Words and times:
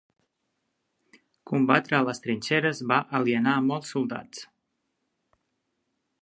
Combatre 1.51 1.97
a 1.97 2.07
les 2.07 2.21
trinxeres 2.23 2.81
va 2.93 2.97
alienar 3.19 3.55
molts 3.67 3.93
soldats. 3.97 4.43